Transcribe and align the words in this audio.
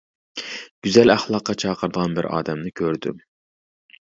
گۈزەل 0.87 1.13
ئەخلاققا 1.15 1.55
چاقىرىدىغان 1.65 2.17
بىر 2.17 2.31
ئادەمنى 2.33 2.75
كۆردۈم. 2.83 3.25